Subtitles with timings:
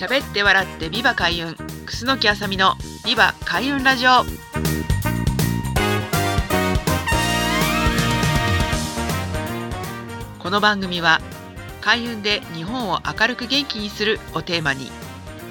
[0.00, 1.54] 喋って笑ってビバ開運。
[1.84, 2.72] 楠木あさみの
[3.04, 4.24] ビバ開運ラジオ。
[10.38, 11.20] この番組は
[11.82, 14.90] 開運で日本を明るく元気にするをテーマに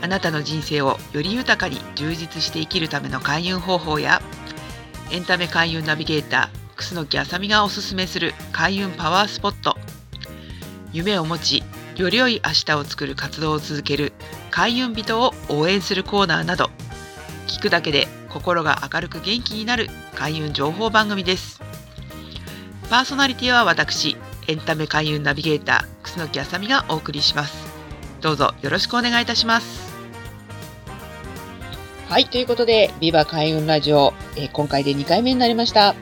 [0.01, 4.19] あなたの人生をより豊かに充実して生きるための開運方法や
[5.11, 9.77] エンタメ開運ナビゲーター楠木あさみがおすすめする開運パワースポット。
[10.91, 11.63] 夢を持ち
[11.99, 14.13] より良い明日を作る活動を続ける
[14.51, 16.69] 開運人を応援するコーナーなど
[17.45, 21.59] 聞くだけで心が明るく元気になる開運情報番組です。
[22.89, 24.15] パーソナリティは私
[24.47, 27.67] エンタメ開運ナビゲーター楠木あさみがお送りします。
[28.21, 29.91] どうぞよろしくお願いいたします。
[32.07, 35.95] はいということでビバ開運ラジオ、えー今回で2回目になりました。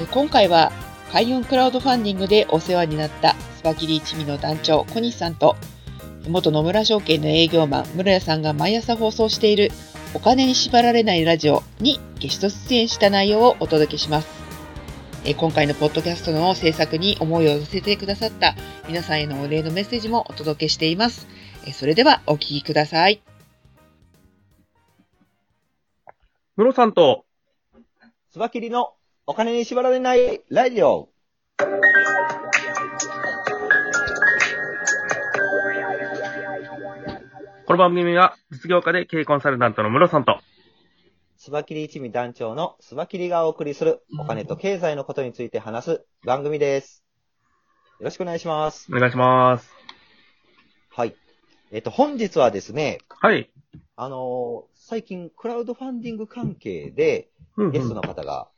[0.00, 0.72] えー今回は
[1.12, 5.56] 開運クラウドファンディングでお世話になったスパキリ一味の団長小西さんと
[6.28, 9.70] 元野村証券の営業マン室谷さんが毎朝放送している
[10.12, 14.28] お金に縛られないラジオにゲスト出演した内容をお届けします。
[15.24, 18.54] え今回のポッドキャストの制作に思いを寄せてくださった
[18.86, 21.26] 皆さんへのお礼のメッセージもお届けしています。
[21.66, 23.22] えそれではお聞きください。
[26.56, 27.24] ムロさんと、
[28.30, 28.92] つばきりの
[29.24, 31.13] お金に縛られないラジオ。
[37.66, 40.38] この番組は実業家で経営コンサルタントのムロさんと、
[41.38, 47.02] つばきり一味団長のつばきりがお送りするお金と経済のことについて話す番組です。
[48.00, 48.86] よろしくお願いします。
[48.94, 49.72] お願いします。
[50.90, 51.16] はい。
[51.72, 53.50] えっと、本日はですね、はい。
[53.96, 58.48] あのー最近クラウドファンディング関係でうんうんゲストの方が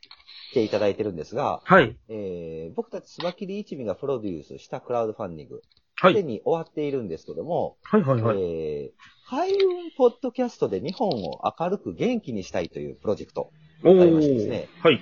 [0.50, 1.96] 来ていただいてるんですが、はい。
[2.08, 5.64] えー僕たちつばきり一味がプロデュースしたクラウドファンディング、はい。
[5.98, 8.36] すでに終わっているんですけども、はいはいはい。
[8.38, 13.50] えー、開運ポッドキャストで日本を明るく元気にしたいというプロジェクト。
[13.84, 15.00] おありましてですねはい。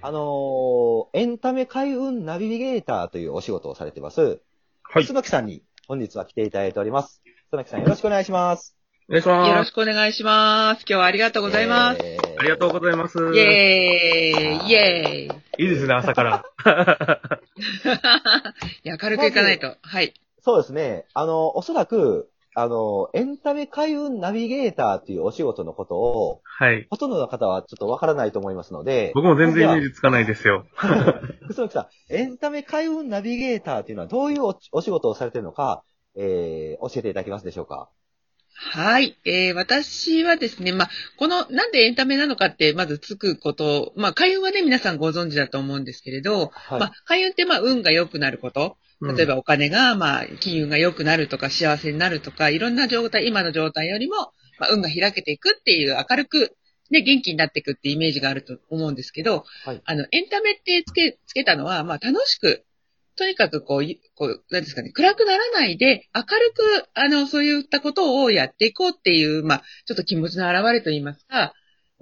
[0.00, 4.40] あのーエンタメ開運ナビゲーターというお仕事をされてます、
[4.82, 5.04] はい。
[5.04, 7.20] 須木さんに本日は来ていただいております。
[7.52, 8.76] 須木さんよろしくお願いします。
[9.08, 9.48] お願いします。
[9.48, 10.84] よろしくお願いします。
[10.86, 12.00] 今日はありがとうございます。
[12.04, 13.18] えーありがとうございます。
[13.18, 13.34] イェーイ
[14.70, 16.44] イェーイいいですね、朝から。
[18.84, 19.76] いや明るくいかないと。
[19.82, 20.14] はい。
[20.48, 21.04] そうですね。
[21.12, 26.86] あの、おそらく、あの、エンタメ開運ナビゲーターっていうお仕事のことを、はい。
[26.88, 30.64] ほとんどの方はちょっとわからないと思いますので、僕も全然イメージつかないですよ。
[31.48, 35.84] 楠木さん、エンタメ開運ナビゲーターっていうのはどういうおお仕事をされているのか、
[36.16, 37.90] えー、教えていただけますでしょうか？
[38.54, 39.18] はい。
[39.26, 46.80] えー、私はですね、まあ、この、なんでエンタメなのかって、まずつくこと、まあ、開運はね、皆さんご存知だと思うんですけれど、はい。
[46.80, 48.78] まあ、開運って、まあ、運が良くなること。
[49.00, 56.56] 例えばお金が、まあ、金運が良くなるとか、幸せになるとか、いろんな状態、今の状態よりも、まあ、運が開けていくっていう、明るく、
[56.90, 59.82] ね、元気になっていくっていうイメージがあると思うんですけど、はい。
[59.84, 62.64] あの、エンタメってつけ、つけたのは、まあ、楽しく、
[63.16, 71.52] とにかくこう、いこう、なんですかね、暗くならないで、明るく、あの、そういったことをやっていこうっていう、まあ、ちょっと気持ちの表れと言いますか。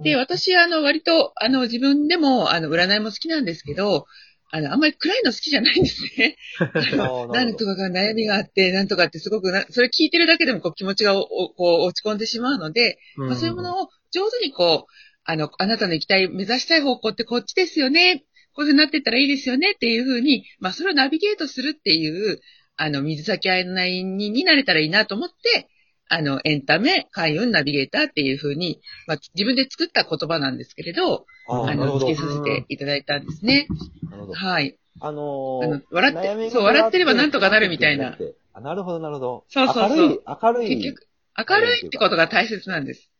[0.03, 4.07] で、私、あの、割と、あの、自分でも、あの、占いも好きなんですけど、
[4.51, 6.37] あの、あんまり暗いの好きじゃないんですね。
[6.97, 14.93] なとかが悩みがあって、なんとかってすごくな、それ聞いてるだけでもこう気持ちがおおこう落ち込んでしまうので、うんまあ、そういうものを上手にこう、
[15.25, 18.25] あの、あなたの行きたい、目指したい方向ってこっちですよね。
[18.53, 22.41] こういう風になってったらいいですよねっていう風に、まあ、それをナビゲートするっていう、
[22.77, 25.69] あの、水先案内人になれたらいいなと思って、
[26.09, 32.17] あの、エンタメ、開運ナビゲーターっていう風に、まあ、自分で作った言葉なんですけれど、あーあの、付け。
[32.17, 33.67] させていただいたんですね。
[34.11, 34.35] なるほど。
[34.35, 34.79] はい。
[35.01, 38.17] あのーあの笑ってそう笑ってればなんとかなるみたいな。
[38.55, 39.45] あ、なるほど、なるほど。
[39.49, 40.69] そうそうそう明るい、明るい。
[40.69, 41.07] 結局、
[41.51, 43.11] 明るいってことが大切なんです。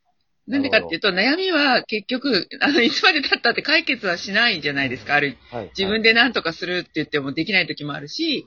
[0.47, 5.15] なんでかっていうと、悩みは結局、あの、いつまで経ったって解決はしないじゃないですか。
[5.15, 5.71] ある、はい。
[5.77, 8.47] 自分で何とかするって言ってもできない時もあるし、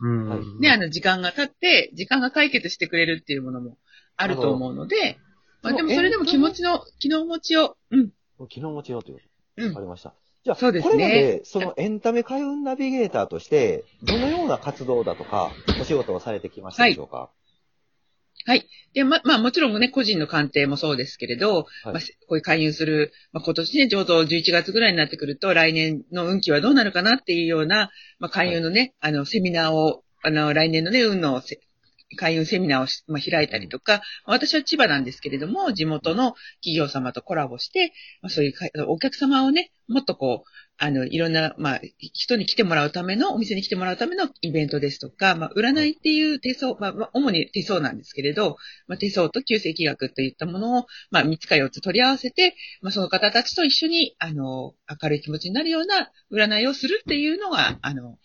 [0.62, 3.78] ね、あの、時間が経って、時間が解決してくれるっていうものも
[4.21, 5.18] あると思うので、
[5.62, 9.24] まあでもそれでも気持ちの、気の持ちを、うん、昨日持ちようというこ
[9.57, 9.68] うと。
[9.68, 9.83] わかん。
[9.83, 10.13] りました。
[10.44, 15.51] じゃあ、そうですねこれまで、そのエンタメ開運ナビゲーターとして、どのような活動だとか、
[15.81, 17.30] お仕事をされてきましたでしょうか？
[18.45, 18.68] はい。
[18.94, 31.60] で、ま、まあもちろんね、個人の鑑定もそうですけれど、はいまあ、こういう勧誘する、まあ、今年ね、ちょうど11月ぐらいになってくると、来年の運気はどうなるかなっていうような、まあ、勧誘のね、あの、セミナーを、あの、来年のね、運のせ
[32.18, 40.50] 開運セミナーをし、まあ、開いたりとか、私は千葉なんですけれども、地元の企業様とコラボして、まあ、そういうかお客様をね、もっとこう、
[40.82, 48.56] あの、いろんな、まあ、人に来てもらうための、お店に来てもらうためのイベントですとか、まあ、占いっていう手相、まあ、まあ主に手相なんですけれど、
[48.88, 58.18] まあ、手相と旧世紀学といったものを、まあ、3つか4つ取り合わせて、まあ、その方たちと一緒に、あの、明るい気持ちになるような占いをするっていうのが、あの、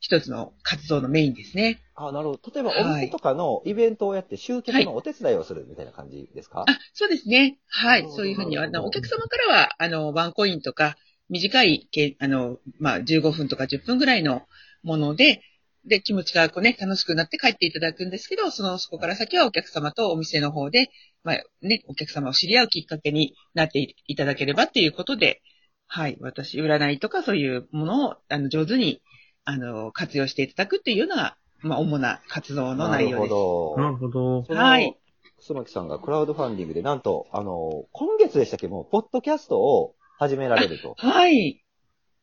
[0.00, 1.80] 一つの活動のメインですね。
[1.94, 2.50] あ、なるほど。
[2.52, 2.84] 例えば、はい。
[2.84, 7.58] お店とかのイベントをやって集客のお手伝いをするみたいな感じですか、あ、そうですね。
[7.68, 8.06] はい。
[8.10, 10.96] そういうふうに、あの、お客様からは、あの、ワンコインとか、
[11.28, 14.42] 短いけ、あの、まあ、15分とか10分ぐらいの
[14.82, 15.42] もので、
[15.84, 20.90] で、気持ちがこうね、楽しくなって帰っていただくんですけど、その、そこから先はお客様とお店の方で、
[21.24, 25.42] まあ、ね、お客様を知り合うきっかけになっていいただければっていうことで、
[25.86, 29.02] はい、私、占いとかそういうものを、あの、上手に、
[29.50, 33.30] あの、活用していただくっていうような、まあ、主な活動の内容です。
[33.30, 33.82] なるほど。
[33.82, 34.44] なるほど。
[34.44, 34.96] そのはい。
[35.38, 38.68] 楠木さんがクラウドファンディングで、なんと、あの、今月でしたっけ？
[38.68, 40.94] もう、ポッドキャストを始められると。
[40.96, 41.62] はい。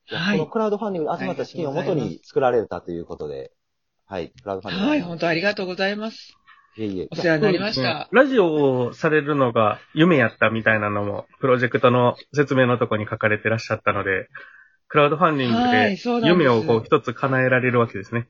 [0.09, 3.51] はいこのクラウドファンディングで集まった資金をもとに作られたということで、
[4.05, 4.89] はい、クラウドファンディング。
[4.91, 6.33] はい、本当ありがとうございます。
[6.77, 7.07] いえいえ。
[7.11, 8.07] お世話になりましたね。
[8.11, 14.29] ラジオをされるのが夢やったみたいなのも、プロジェクトの説明のとこに書かれてらっしゃったので、
[14.87, 18.27] クラウドファンディングはいでそうなんです夢をこう一つ叶えられるわけですね。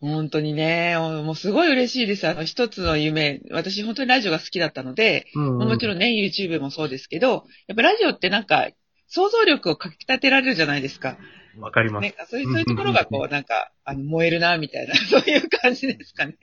[0.00, 2.28] 本当にね、もうすごい嬉しいです。
[2.28, 8.68] あの、一つの夢、私本当にラジオが好きだったので、うんもちろんね、YouTube もそうですけど、やっぱラジオってなんか、
[9.08, 11.16] 想像力をかき立てられるじゃないですか。
[11.58, 12.02] わかります。
[12.02, 16.34] ね、そういう、そういうところがこう、なんか、あの、燃えるな、みたいな、 そういう感じですかね。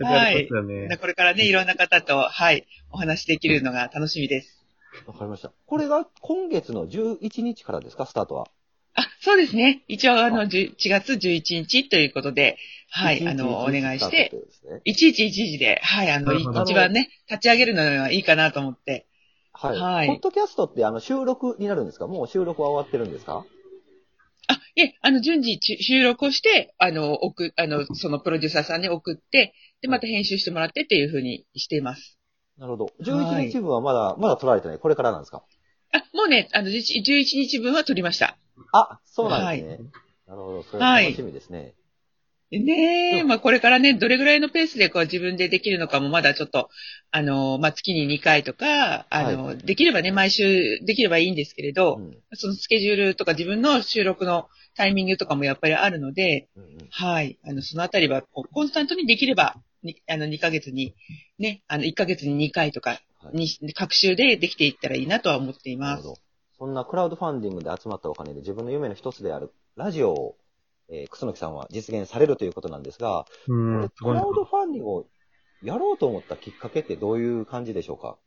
[0.00, 0.96] わかりますよね。
[0.98, 4.63] これからね、いろんな方と、はい、お話できるのが楽しみです。
[5.06, 5.52] わかりました。
[5.66, 8.46] これが今月の11日からですか、スタートは。
[8.94, 9.84] あ、そうですね。
[9.88, 12.56] 一応、あの、11月11日ということで、
[12.90, 19.06] はい、11あの、お願いしてト、ということで1111で、はい、あの、一番ね、立ち上げるのはいいかなと思って。
[19.52, 19.78] はい。
[19.78, 22.08] はいポッドキャストってあの収録になるんですか？
[22.08, 23.44] もう収録は終わってるんですか？
[24.48, 32.18] あ、いえ、あの、順次ち収録をして、あの、送、あの、そのプロデューサーさんに送って、で、また編集してもらってっていうふうにしています。
[32.58, 32.92] なるほど。
[33.02, 34.78] 11日分はまだ、まだ取られてない。
[34.78, 35.42] これからなんですか？
[35.92, 38.36] あ、もうね、あの、11 11日分は取りました。
[38.72, 39.78] あ、そうなんですね。
[40.26, 40.62] なるほど。
[40.62, 41.74] それはい楽しみですね。
[42.50, 46.68] ねえ、まあこれからね、どれぐらいのペースでこう自分でできるのかもまだちょっと、
[47.10, 57.38] あの、まあ月に2回とか、あの、できればね、毎週できればいいんですけれど、うんそのスケジュールとか自分の収録のタイミングとかもやっぱりあるので、うんうんはい。
[57.44, 59.62] あの、そのあたりは、こうコンスタントにできれば、に
[60.08, 60.94] あの、2ヶ月に、
[61.38, 66.02] ね、あの、1ヶ月に2回とかはいに、各週でできていったらいいなとは思っています。
[66.02, 66.20] なるほど。
[66.58, 70.36] そんなクラウドファンディングで集まったお金で自分の夢の一つであるラジオを、
[70.88, 74.12] えー、楠木さんは実現されるということなんですが、うん、すク。
[74.12, 75.06] ラウドファンディングを
[75.62, 78.18] やろうと思ったきっかけってどういう感じでしょうか？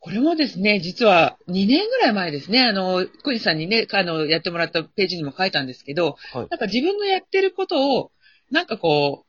[0.00, 8.12] これもですね、実は2年ぐらい前ですね、あの、小西さんにね、あの、やってもらったページにも書いたんですけど、はいなんか自分のやってることを、
[8.50, 9.25] なんかこう、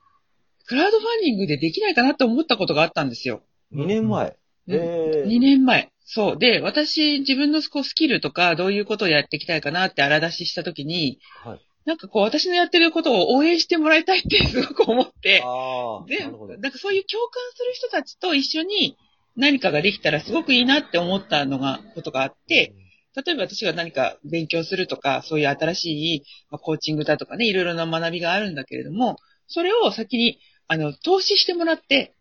[0.67, 3.41] クラウドファンディングでできないかなと思ったことがあったんですよ。
[3.73, 4.35] ?2 年前。
[4.67, 5.89] うんえー2年前。
[6.09, 6.37] そう。
[6.37, 11.59] で、私、自分のこうスキルとか、どういうことをやっていきたいかなって荒出ししたときに、はい。
[11.85, 16.57] なんかこう、私のやってることを応援してもらいたいってすごく思って、ああ、で、なるほど。
[16.57, 18.97] なんかそういう共感する人たちと一緒に
[19.37, 22.73] 何かができたらすごくいいなって思ったのが、ことがあって、
[23.15, 29.17] 例えば私が何か勉強するとか、そういう新しい、まあ、コーチングだとかね、いろいろな学びがあるんだけれども、
[29.47, 32.15] それを先に、あの、投資してもらって、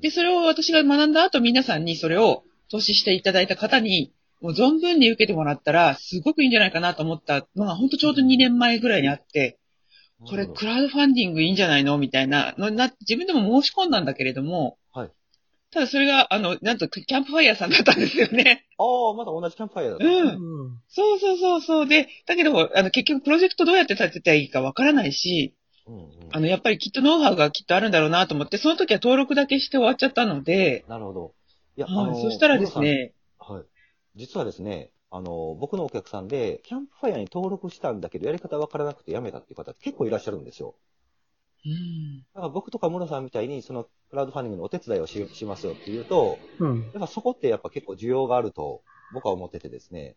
[0.00, 9.58] で、それを私が学んだ後、皆さんにそれを投資していただいた方に、もう存分に受けてもらったら、すごくいいんじゃないかなと思ったのが、本当ちょうど2年前ぐらいにあって、
[10.26, 11.96] これクラウドファンディングいいんじゃないの？
[11.96, 15.10] みたいなのにな自分でも申し込んだんだけれども、はい
[15.72, 18.66] ただそれが、あの、なんと、キャンプファイヤーさんだったんですよね。
[18.76, 18.82] あ
[19.12, 20.14] あ、また同じキャンプファイヤーだった。
[20.14, 20.64] うん。
[20.64, 21.86] うんそうそうそうそう。
[21.86, 25.54] で、だけど、あの、結局プロジェクトどうやって立てたらいいかわからないし、
[25.86, 31.34] うんうんあの、やっぱりきっとノウハウがきっとあるんだろうなと思って、その時は登録だけして終わっちゃったので、なるほど。
[31.76, 33.12] いや、はい、そしたらですね。
[33.38, 33.64] はい。
[34.16, 40.76] 実はですね、あの、僕のお客さんで、キャンプファイヤーに登録したんだけど、やり方わからなくてやめたっていう方結構いらっしゃるんですよ。
[41.66, 46.82] うん、だから僕とかムロさんみたいに、その、クラウドファンディングのお手伝いをししますよっていうと、うん。
[46.82, 48.82] やっぱそこってやっぱ結構需要があると、
[49.12, 50.16] 僕は思っててですね。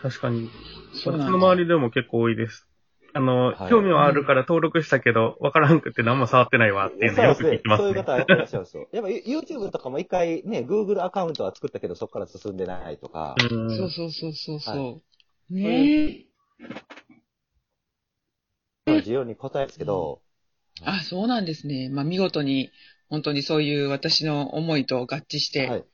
[0.00, 0.48] 確かに。
[0.94, 2.68] そうなんだ私の周りでも結構多いです。
[3.14, 7.88] あの、はい興味はあるから登録したけど、わからんくて何も触ってないわっていうのよく聞きますね。
[7.88, 8.88] そういう方いらっしゃるんですよ。
[8.92, 14.76] やっぱ YouTube とかも一回ね、Google アカウントは作ったけど、そこから進んでないとか、うんそうそうそうそうそう。
[14.76, 15.00] は
[15.50, 16.26] ね
[18.86, 19.02] え。
[19.02, 20.20] 需要に応えるんですけど、
[20.84, 21.88] あ、そうなんですね。
[21.88, 22.70] まあ、見事に、
[23.08, 25.84] 本当にそういう私の思いと合致して、はい。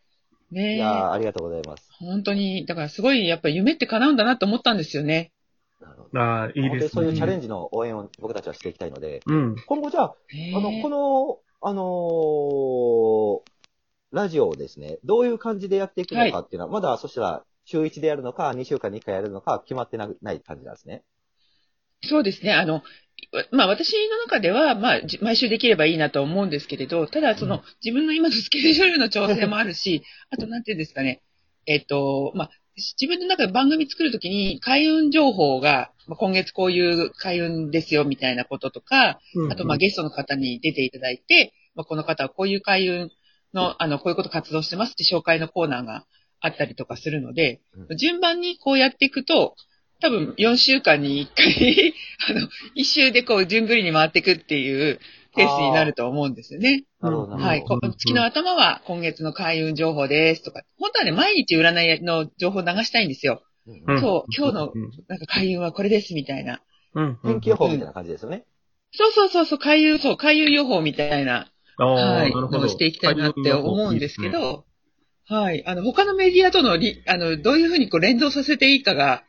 [0.51, 1.87] ねいやーありがとうございます。
[1.99, 5.33] 本当に、だからすごい、やっぱり夢って叶うんだなと思ったんですよね。
[5.81, 6.89] なるほどああ、いいですね。
[6.89, 9.57] そういうチャレンジの応援を僕たちはしていきたいので、うん。
[9.67, 13.59] 今後じゃあ、ねあの、この、あのー
[14.11, 21.03] ラジオをですね、どういう感じでやっていくのかっていうのは、まだそしたら、週1でやるのか、2週間に1回やるのか、決まってなない感じなんですね。
[22.03, 22.55] そうですね。
[22.55, 22.83] あの、
[23.51, 31.23] まあ私の中では、まあじ毎週できればいいなと思うんですけれど、ただその、うん自分の今のスケジュールの調整もあるし、あとなんていうんですかね、
[31.67, 39.19] えっ、と、まあ自分の中で番組作るときに開運情報が、まあ、今月こういう開運ですよみたいなこととか、
[39.51, 43.11] あとまあゲストの方に出ていただいて、まあ、この方はこういう開運
[43.53, 46.07] の、あの、こういうこと活動してますって紹介のコーナーが
[46.41, 49.55] あったりとかするので、うん順番にこうやっていくと、
[50.01, 51.95] 多分4週間に1回、
[52.31, 55.01] あの、1週でこう順繰りに回っていくっていう
[55.35, 56.85] ペースになると思うんですよね。
[57.01, 57.37] なるほど。
[57.37, 57.63] はい。
[57.63, 63.43] こ月の頭は今月の開運情報ですとか、本当はね、毎日占いの情報を流したいんですよ。
[63.67, 66.63] うんうんそう今日のうんなんか開運はこれですみたいな。
[66.95, 67.19] うん。
[67.23, 68.45] 天気予報みたいな感じですよね。
[68.93, 72.59] そうそうそうそう、開運、そう、開運予報みたいなはい、なるほど。
[72.59, 74.65] のをしていきたいなって思うんですけいいねど、
[75.27, 79.23] はい、あの、他のメディアとのり、あの、どういうふうにこう連動させていいかが、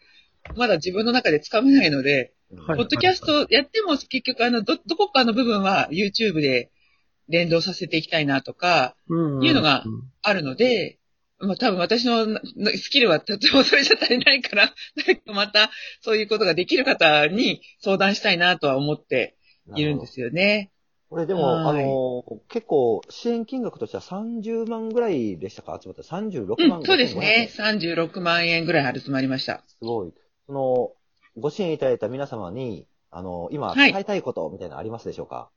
[0.56, 2.34] まだ自分の中でつかめないので、
[2.68, 6.72] はいポッドキャストやっても結局あの、ど、どこかの部分は YouTube で
[7.30, 9.84] 連動させていきたいなとか、うんいうのが
[10.22, 11.00] あるので、
[11.40, 12.42] まあ多分私のな
[12.76, 14.74] スキルはとてもそれじゃ足りないから、
[15.08, 15.72] なんかまた
[16.02, 19.38] そういうことができる方に相談したいなとは思って
[19.76, 20.72] いるんですよね。
[21.10, 21.84] これでも、はい。
[21.84, 25.80] あのー結構、支援金額としては30万ぐらいでしたか？
[25.82, 26.04] 集まった。
[26.04, 27.50] 36万うん、そうですね。
[27.58, 29.64] 5500 36万円ぐらい集まりました。
[29.68, 30.14] すごい。
[30.46, 30.92] その、
[31.36, 33.92] ご支援いただいた皆様に、あの、今、はい。
[33.92, 35.50] 伝えたいことみたいなのありますでしょうか、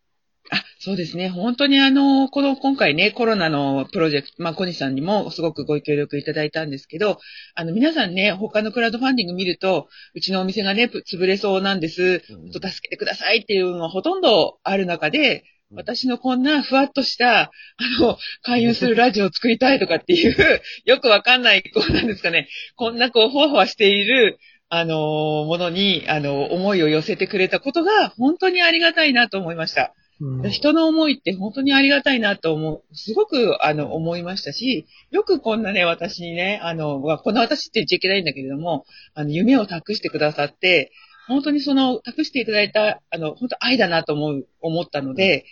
[0.51, 1.29] あ、そうですね。
[1.29, 7.19] 本当にあの、この、今回ね、コロナのプロジェクト、まあ、小西さんにもすごくご協力いただいたんですけど、
[7.55, 12.23] あの、皆さんね、他のクラウドファンディング見ると、うちのお店がね、ぷ潰れそうなんです。
[12.29, 15.43] う助けてくださいっていうのがほとんどある中で、うん
[15.75, 17.51] 私のこんなふわっとした、あ
[17.99, 24.97] の、開運するラジオを作りたいとかっていう、 よくわかんない、こうなんですかね、こんなこう、ほわほわしている、あの、
[25.45, 29.95] ものに、あの、思いを寄せてくれたことが、本当にありがたいなと思いました。
[30.23, 40.93] うん人の思いって本当にありがたいなと思う、すごく、あの、思いましたし、よくこんなね、私にね、あの、まあこんな私って言っちゃいけないんだけれども、あの、夢を託してくださって、
[41.27, 45.45] 本当にその、託していただいた、あの、本当愛だなと思う、思ったので、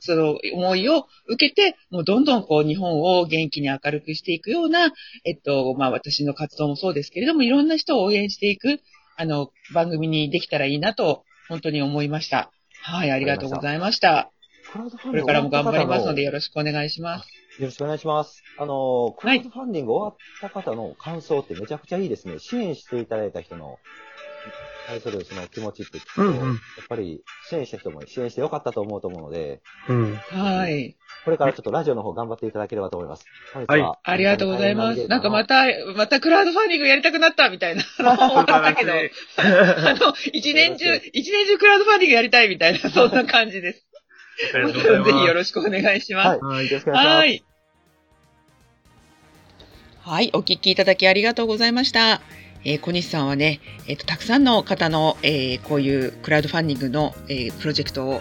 [0.00, 4.92] その思いを受けて、もうどんどんこう日本を元気に明るくしていくような、
[5.24, 8.80] えっと、まあ私の活動もそうですけれども、いろんな人を応援していく、
[9.16, 12.50] あの、番組にできたらいいなと、本当に思いました。
[12.82, 14.30] はい、ありがとうございました。
[15.02, 17.28] これからも頑張りますのでよよろしくお願いします。
[17.60, 18.42] ろしくお願いします。
[18.58, 22.38] あの、クラウドファンディング終わった方の感想ってめちゃくちゃいいですね。
[22.38, 23.78] 支援していただいた人の、
[24.86, 30.14] 対するその気持ちって聞くと、うんうんやっぱり支援した人も支援してよかったと思うと思うので、うん。
[30.16, 30.96] はい。
[31.24, 33.24] これからちょっとラジオの方頑張っていただければと思います。
[33.54, 35.06] 本日はありがとうございます。
[35.06, 35.66] なんかまた、
[35.96, 37.84] またクラウドファンディングやりたくなったみたいな。
[37.98, 38.96] 思ったけど、あ
[39.94, 43.86] の、一年中、一年中クラウドファンディングやりたいみたいな、そんな感じです。
[44.52, 46.26] ぜひよろしくお願いします。
[46.44, 46.56] はい。
[46.56, 47.16] はいよろしくお願いします。
[47.16, 47.44] はい。
[50.02, 52.22] はい、お聞きいただきありがとうございました。
[52.64, 58.20] えー小西さんはね、えっ、と、たくさんの方の、えーこういうクラウドファンディングの、えープロジェクトを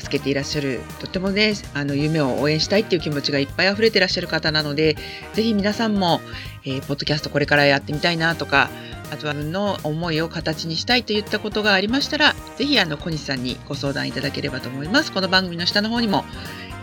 [0.00, 4.96] 助けていらっしゃる、とってもね、あの、夢を応援したいっていう気持ちがいっぱい溢れてらっしゃる方なので、
[5.34, 6.20] ぜひ皆さんも、
[6.64, 8.70] えーポッドキャストこれからやってみたいなとか、
[9.10, 15.12] あとは自分の思いを形にしたいといったことがありましたら、ぜひあの小西さんにご相談いただければと思います。
[15.12, 16.24] この番組の下の方にも、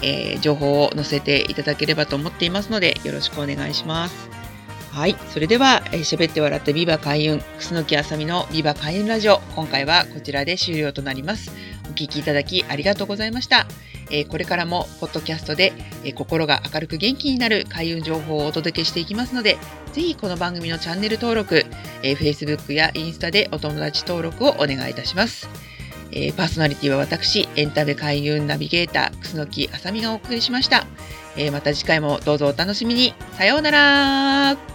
[0.01, 4.34] えー情報を載せていただければと思っていますので、よろしくお願いします。
[4.95, 5.17] はい。
[5.33, 9.41] それでは、えー喋って笑ってビバ開運、楠木あさみのビバ開運ラジオ。
[9.53, 11.51] 今回はこちらで終了となります。
[11.89, 13.67] お聞きいただきありがとうございました。
[14.09, 15.73] えーこれからも、ポッドキャストで、
[16.05, 19.57] えー心が明るく元気になる開運情報をお届けしていきますので、
[19.91, 21.65] ぜひこの番組のチャンネル登録、
[22.01, 25.49] えー Facebook やインスタでお友達登録をお願いいたします。
[26.13, 30.87] えーパーソナリティは私、エンタメ開運ナビゲーター、楠木あさみがお送りしました。
[31.35, 33.13] えーまた次回もどうぞお楽しみに。
[33.37, 34.74] さようなら